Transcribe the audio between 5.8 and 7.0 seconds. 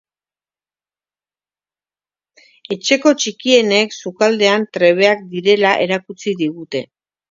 erakutsi digute.